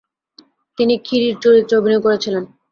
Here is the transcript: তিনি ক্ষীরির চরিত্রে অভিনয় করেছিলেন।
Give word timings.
তিনি 0.77 0.93
ক্ষীরির 0.97 1.35
চরিত্রে 1.43 1.75
অভিনয় 1.77 2.03
করেছিলেন। 2.05 2.43